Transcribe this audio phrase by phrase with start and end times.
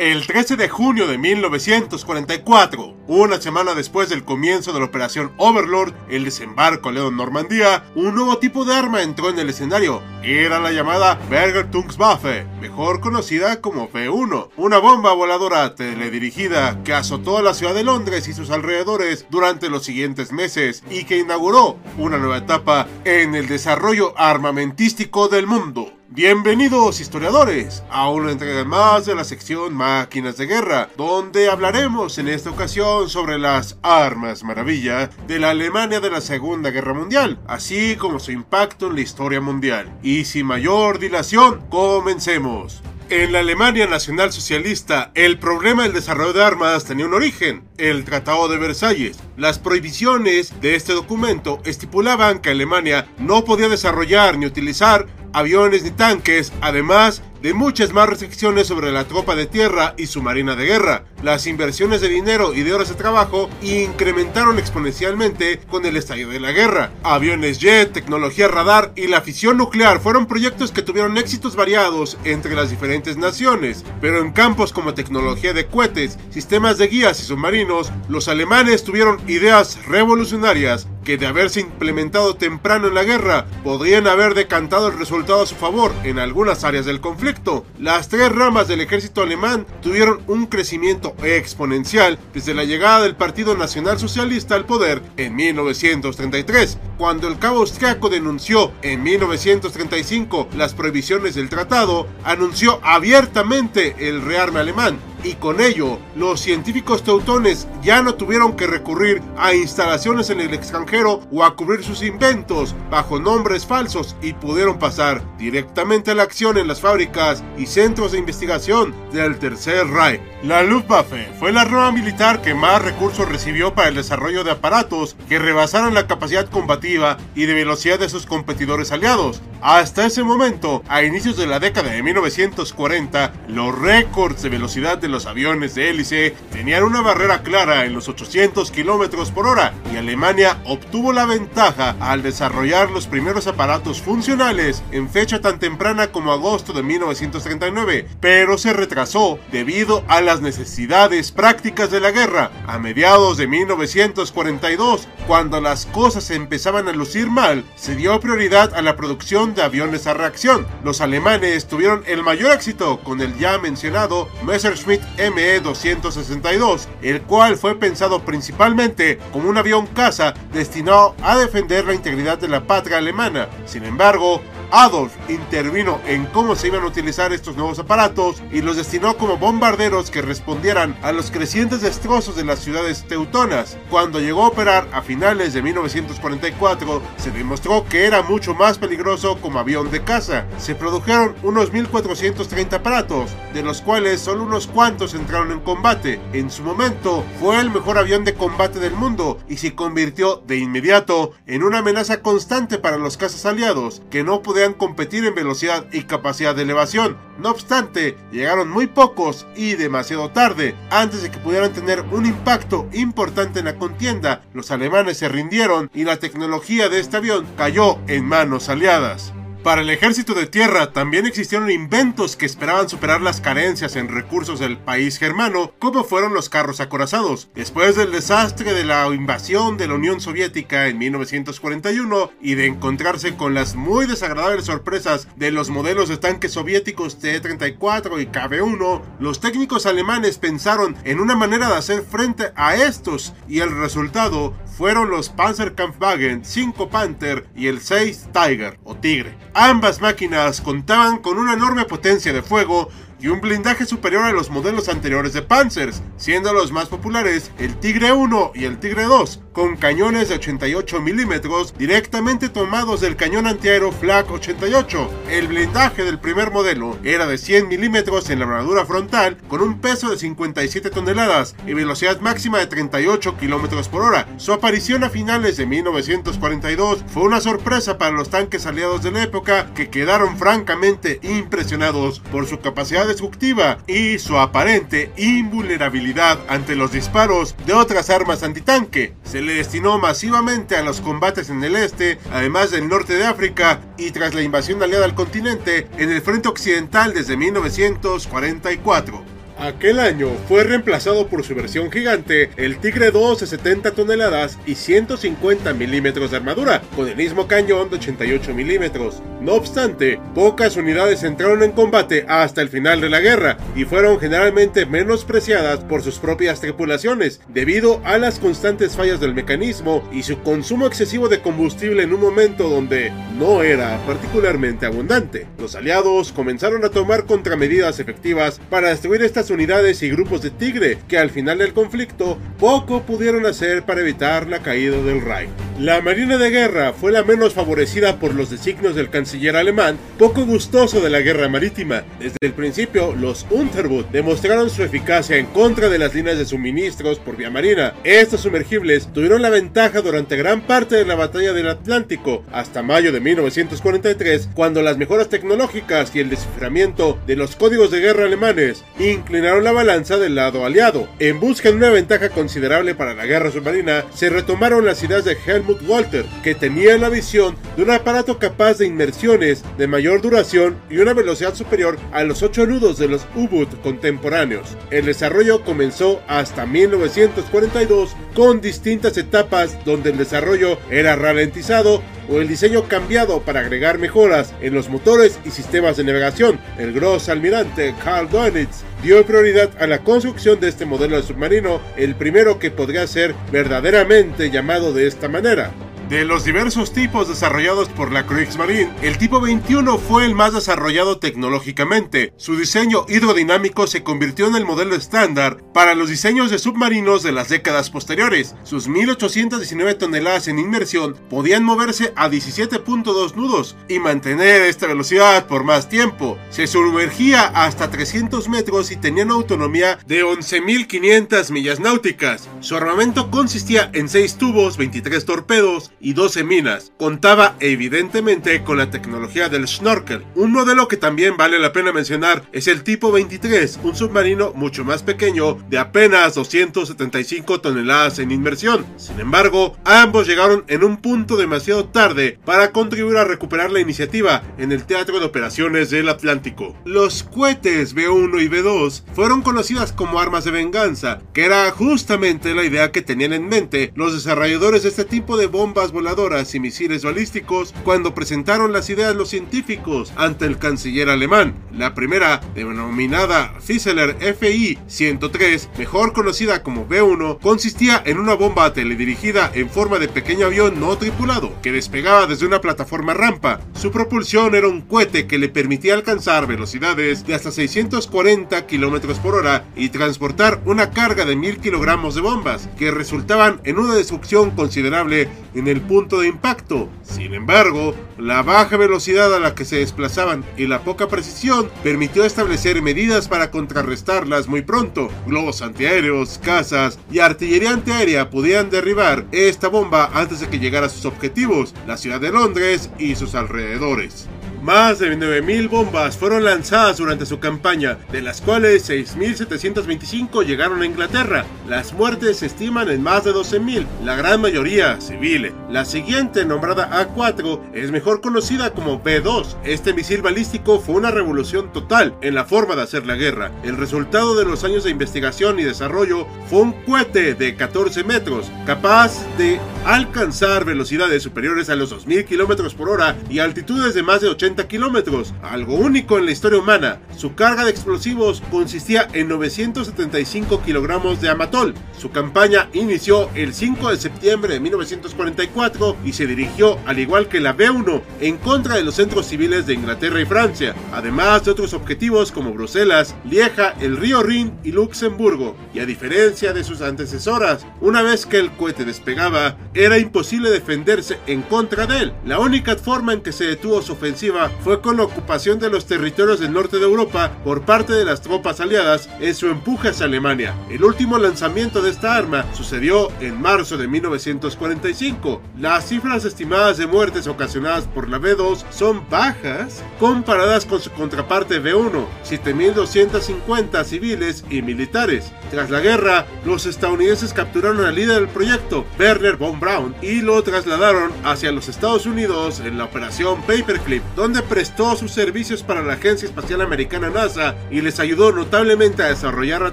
[0.00, 5.92] El 13 de junio de 1944, una semana después del comienzo de la operación Overlord,
[6.08, 10.00] el desembarco a León Normandía, un nuevo tipo de arma entró en el escenario.
[10.22, 17.42] Era la llamada Bergertungswaffe, mejor conocida como F-1, una bomba voladora teledirigida que azotó a
[17.42, 22.16] la ciudad de Londres y sus alrededores durante los siguientes meses y que inauguró una
[22.16, 25.92] nueva etapa en el desarrollo armamentístico del mundo.
[26.12, 32.26] Bienvenidos historiadores a una entrega más de la sección Máquinas de Guerra, donde hablaremos en
[32.26, 37.94] esta ocasión sobre las armas maravilla de la Alemania de la Segunda Guerra Mundial, así
[37.94, 39.96] como su impacto en la historia mundial.
[40.02, 42.82] Y sin mayor dilación, comencemos.
[43.08, 48.04] En la Alemania Nacional Socialista, el problema del desarrollo de armas tenía un origen, el
[48.04, 49.18] Tratado de Versalles.
[49.36, 55.90] Las prohibiciones de este documento estipulaban que Alemania no podía desarrollar ni utilizar aviones ni
[55.90, 60.66] tanques, además de muchas más restricciones sobre la tropa de tierra y su marina de
[60.66, 61.04] guerra.
[61.22, 66.40] Las inversiones de dinero y de horas de trabajo incrementaron exponencialmente con el estallido de
[66.40, 66.90] la guerra.
[67.02, 72.54] Aviones jet, tecnología radar y la fisión nuclear fueron proyectos que tuvieron éxitos variados entre
[72.54, 77.90] las diferentes naciones, pero en campos como tecnología de cohetes, sistemas de guías y submarinos,
[78.08, 84.34] los alemanes tuvieron ideas revolucionarias que de haberse implementado temprano en la guerra podrían haber
[84.34, 87.64] decantado el resultado a su favor en algunas áreas del conflicto.
[87.78, 93.56] Las tres ramas del ejército alemán tuvieron un crecimiento exponencial desde la llegada del Partido
[93.56, 101.34] Nacional Socialista al poder en 1933, cuando el cabo austriaco denunció en 1935 las prohibiciones
[101.34, 108.14] del tratado, anunció abiertamente el rearme alemán y con ello los científicos teutones ya no
[108.14, 113.66] tuvieron que recurrir a instalaciones en el extranjero o a cubrir sus inventos bajo nombres
[113.66, 118.94] falsos y pudieron pasar directamente a la acción en las fábricas y centros de investigación
[119.12, 120.29] del Tercer Reich.
[120.42, 125.14] La Luftwaffe fue la rama militar que más recursos recibió para el desarrollo de aparatos
[125.28, 129.42] que rebasaron la capacidad combativa y de velocidad de sus competidores aliados.
[129.60, 135.08] Hasta ese momento, a inicios de la década de 1940, los récords de velocidad de
[135.08, 139.98] los aviones de hélice tenían una barrera clara en los 800 km por hora y
[139.98, 146.32] Alemania obtuvo la ventaja al desarrollar los primeros aparatos funcionales en fecha tan temprana como
[146.32, 152.52] agosto de 1939, pero se retrasó debido a las necesidades prácticas de la guerra.
[152.68, 158.80] A mediados de 1942, cuando las cosas empezaban a lucir mal, se dio prioridad a
[158.80, 160.68] la producción de aviones a reacción.
[160.84, 167.74] Los alemanes tuvieron el mayor éxito con el ya mencionado Messerschmitt ME-262, el cual fue
[167.74, 173.48] pensado principalmente como un avión caza destinado a defender la integridad de la patria alemana.
[173.66, 174.40] Sin embargo,
[174.72, 179.36] Adolf intervino en cómo se iban a utilizar estos nuevos aparatos y los destinó como
[179.36, 183.76] bombarderos que respondieran a los crecientes destrozos de las ciudades teutonas.
[183.90, 189.38] Cuando llegó a operar a finales de 1944, se demostró que era mucho más peligroso
[189.40, 190.46] como avión de caza.
[190.58, 196.20] Se produjeron unos 1430 aparatos, de los cuales solo unos cuantos entraron en combate.
[196.32, 200.58] En su momento, fue el mejor avión de combate del mundo y se convirtió de
[200.58, 205.86] inmediato en una amenaza constante para los cazas aliados, que no pudieron competir en velocidad
[205.92, 207.16] y capacidad de elevación.
[207.38, 210.74] No obstante, llegaron muy pocos y demasiado tarde.
[210.90, 215.90] Antes de que pudieran tener un impacto importante en la contienda, los alemanes se rindieron
[215.94, 219.32] y la tecnología de este avión cayó en manos aliadas.
[219.62, 224.58] Para el ejército de tierra también existieron inventos que esperaban superar las carencias en recursos
[224.58, 227.50] del país germano, como fueron los carros acorazados.
[227.54, 233.36] Después del desastre de la invasión de la Unión Soviética en 1941 y de encontrarse
[233.36, 239.40] con las muy desagradables sorpresas de los modelos de tanques soviéticos T-34 y KB-1, los
[239.40, 245.10] técnicos alemanes pensaron en una manera de hacer frente a estos y el resultado fueron
[245.10, 249.36] los Panzerkampfwagen 5 Panther y el 6 Tiger o Tigre.
[249.54, 252.88] Ambas máquinas contaban con una enorme potencia de fuego
[253.20, 257.76] y un blindaje superior a los modelos anteriores de Panzers, siendo los más populares el
[257.76, 263.46] Tigre 1 y el Tigre 2, con cañones de 88 milímetros directamente tomados del cañón
[263.46, 265.10] antiaéreo Flak 88.
[265.28, 269.80] El blindaje del primer modelo era de 100 milímetros en la armadura frontal con un
[269.80, 274.26] peso de 57 toneladas y velocidad máxima de 38 kilómetros por hora.
[274.38, 279.22] Su aparición a finales de 1942 fue una sorpresa para los tanques aliados de la
[279.22, 286.92] época que quedaron francamente impresionados por su capacidad destructiva y su aparente invulnerabilidad ante los
[286.92, 289.14] disparos de otras armas antitanque.
[289.24, 293.80] Se le destinó masivamente a los combates en el este, además del norte de África,
[293.98, 299.29] y tras la invasión aliada al continente en el frente occidental desde 1944.
[299.60, 304.74] Aquel año fue reemplazado por su versión gigante, el Tigre 2 de 70 toneladas y
[304.74, 309.22] 150 milímetros de armadura, con el mismo cañón de 88 milímetros.
[309.42, 314.18] No obstante, pocas unidades entraron en combate hasta el final de la guerra y fueron
[314.18, 320.40] generalmente menospreciadas por sus propias tripulaciones, debido a las constantes fallas del mecanismo y su
[320.40, 325.46] consumo excesivo de combustible en un momento donde no era particularmente abundante.
[325.58, 330.98] Los aliados comenzaron a tomar contramedidas efectivas para destruir estas unidades y grupos de Tigre
[331.08, 335.50] que al final del conflicto poco pudieron hacer para evitar la caída del Reich.
[335.78, 340.44] La Marina de Guerra fue la menos favorecida por los designios del canciller alemán, poco
[340.44, 342.04] gustoso de la guerra marítima.
[342.18, 347.18] Desde el principio, los Unterboot demostraron su eficacia en contra de las líneas de suministros
[347.18, 347.94] por vía marina.
[348.04, 353.10] Estos sumergibles tuvieron la ventaja durante gran parte de la batalla del Atlántico, hasta mayo
[353.10, 358.84] de 1943, cuando las mejoras tecnológicas y el desciframiento de los códigos de guerra alemanes
[358.98, 361.08] inclinaron la balanza del lado aliado.
[361.18, 365.36] En busca de una ventaja considerable para la guerra submarina, se retomaron las ideas de
[365.46, 370.76] Helmut Walter, que tenía la visión de un aparato capaz de inmersiones de mayor duración
[370.90, 374.76] y una velocidad superior a los 8 nudos de los U-Boot contemporáneos.
[374.90, 382.48] El desarrollo comenzó hasta 1942 con distintas etapas donde el desarrollo era ralentizado o el
[382.48, 386.60] diseño cambiado para agregar mejoras en los motores y sistemas de navegación.
[386.78, 391.80] El Gross almirante Karl Dönitz dio prioridad a la construcción de este modelo de submarino,
[391.96, 395.72] el primero que podría ser verdaderamente llamado de esta manera.
[396.10, 401.20] De los diversos tipos desarrollados por la Kriegsmarine, el tipo 21 fue el más desarrollado
[401.20, 402.32] tecnológicamente.
[402.36, 407.30] Su diseño hidrodinámico se convirtió en el modelo estándar para los diseños de submarinos de
[407.30, 408.56] las décadas posteriores.
[408.64, 415.62] Sus 1819 toneladas en inmersión podían moverse a 17.2 nudos y mantener esta velocidad por
[415.62, 416.36] más tiempo.
[416.50, 422.48] Se sumergía hasta 300 metros y tenía una autonomía de 11.500 millas náuticas.
[422.58, 426.92] Su armamento consistía en 6 tubos, 23 torpedos, y 12 minas.
[426.96, 430.24] Contaba evidentemente con la tecnología del snorkel.
[430.34, 434.84] Un modelo que también vale la pena mencionar es el tipo 23, un submarino mucho
[434.84, 438.86] más pequeño de apenas 275 toneladas en inmersión.
[438.96, 444.42] Sin embargo, ambos llegaron en un punto demasiado tarde para contribuir a recuperar la iniciativa
[444.58, 446.76] en el teatro de operaciones del Atlántico.
[446.84, 452.64] Los cohetes B1 y B2 fueron conocidas como armas de venganza, que era justamente la
[452.64, 457.04] idea que tenían en mente los desarrolladores de este tipo de bombas voladoras y misiles
[457.04, 461.54] balísticos cuando presentaron las ideas los científicos ante el canciller alemán.
[461.72, 469.50] La primera, denominada Fieseler FI 103, mejor conocida como B1, consistía en una bomba teledirigida
[469.54, 473.60] en forma de pequeño avión no tripulado que despegaba desde una plataforma rampa.
[473.74, 479.34] Su propulsión era un cohete que le permitía alcanzar velocidades de hasta 640 km por
[479.34, 484.50] hora y transportar una carga de 1000 kilogramos de bombas, que resultaban en una destrucción
[484.52, 486.88] considerable en el punto de impacto.
[487.02, 492.24] Sin embargo, la baja velocidad a la que se desplazaban y la poca precisión permitió
[492.24, 495.08] establecer medidas para contrarrestarlas muy pronto.
[495.26, 500.90] Globos antiaéreos, cazas y artillería antiaérea podían derribar esta bomba antes de que llegara a
[500.90, 504.28] sus objetivos, la ciudad de Londres y sus alrededores.
[504.62, 510.86] Más de 9.000 bombas fueron lanzadas durante su campaña, de las cuales 6.725 llegaron a
[510.86, 511.46] Inglaterra.
[511.66, 515.54] Las muertes se estiman en más de 12.000, la gran mayoría civiles.
[515.70, 519.56] La siguiente, nombrada A4, es mejor conocida como B2.
[519.64, 523.50] Este misil balístico fue una revolución total en la forma de hacer la guerra.
[523.62, 528.52] El resultado de los años de investigación y desarrollo fue un cohete de 14 metros,
[528.66, 534.20] capaz de alcanzar velocidades superiores a los 2.000 km por hora y altitudes de más
[534.20, 537.00] de 80 80 kilómetros, algo único en la historia humana.
[537.16, 541.74] Su carga de explosivos consistía en 975 kilogramos de amatol.
[541.96, 547.38] Su campaña inició el 5 de septiembre de 1944 y se dirigió, al igual que
[547.38, 551.72] la B-1, en contra de los centros civiles de Inglaterra y Francia, además de otros
[551.72, 555.54] objetivos como Bruselas, Lieja, el río Rin y Luxemburgo.
[555.72, 561.18] Y a diferencia de sus antecesoras, una vez que el cohete despegaba, era imposible defenderse
[561.28, 562.12] en contra de él.
[562.24, 565.86] La única forma en que se detuvo su ofensiva fue con la ocupación de los
[565.86, 570.06] territorios del norte de Europa por parte de las tropas aliadas en su empuje hacia
[570.06, 570.54] Alemania.
[570.70, 575.42] El último lanzamiento de esta arma sucedió en marzo de 1945.
[575.58, 581.58] Las cifras estimadas de muertes ocasionadas por la B-2 son bajas comparadas con su contraparte
[581.58, 585.32] B-1, 7.250 civiles y militares.
[585.50, 590.42] Tras la guerra, los estadounidenses capturaron al líder del proyecto, Werner von Braun, y lo
[590.42, 595.94] trasladaron hacia los Estados Unidos en la operación Paperclip, donde prestó sus servicios para la
[595.94, 599.72] Agencia Espacial Americana NASA y les ayudó notablemente a desarrollar la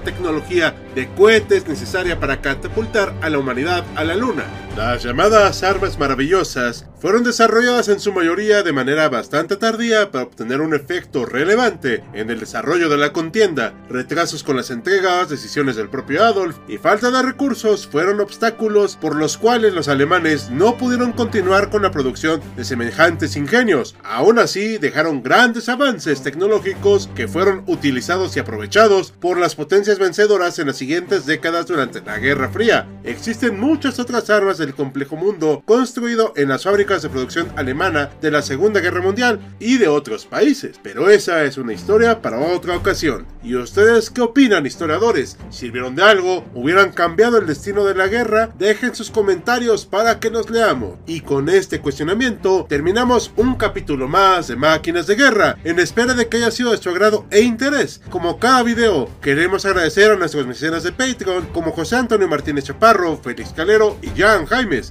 [0.00, 4.67] tecnología de cohetes necesaria para catapultar a la humanidad a la Luna.
[4.78, 10.60] Las llamadas armas maravillosas fueron desarrolladas en su mayoría de manera bastante tardía para obtener
[10.60, 13.74] un efecto relevante en el desarrollo de la contienda.
[13.88, 19.16] Retrasos con las entregas, decisiones del propio Adolf y falta de recursos fueron obstáculos por
[19.16, 23.96] los cuales los alemanes no pudieron continuar con la producción de semejantes ingenios.
[24.04, 30.60] Aún así, dejaron grandes avances tecnológicos que fueron utilizados y aprovechados por las potencias vencedoras
[30.60, 32.88] en las siguientes décadas durante la Guerra Fría.
[33.02, 38.30] Existen muchas otras armas del complejo mundo construido en las fábricas de producción alemana de
[38.30, 42.76] la Segunda Guerra Mundial y de otros países, pero esa es una historia para otra
[42.76, 43.26] ocasión.
[43.42, 45.38] ¿Y ustedes qué opinan, historiadores?
[45.48, 46.44] ¿Sirvieron de algo?
[46.52, 48.50] ¿Hubieran cambiado el destino de la guerra?
[48.58, 50.98] Dejen sus comentarios para que nos leamos.
[51.06, 56.28] Y con este cuestionamiento terminamos un capítulo más de Máquinas de Guerra, en espera de
[56.28, 58.02] que haya sido de su agrado e interés.
[58.10, 63.16] Como cada video, queremos agradecer a nuestros mecenas de Patreon como José Antonio Martínez Chaparro,
[63.16, 64.46] Félix Calero y Jan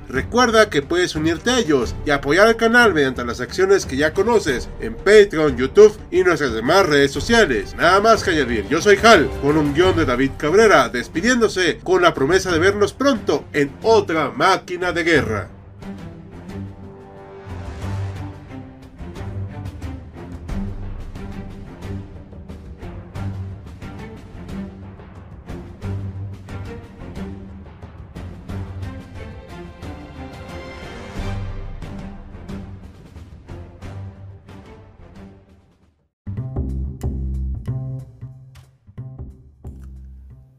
[0.07, 4.13] Recuerda que puedes unirte a ellos y apoyar al canal mediante las acciones que ya
[4.13, 7.75] conoces en Patreon, YouTube y nuestras demás redes sociales.
[7.75, 12.01] Nada más que añadir, yo soy Hal, con un guion de David Cabrera, despidiéndose con
[12.01, 15.56] la promesa de vernos pronto en otra máquina de guerra.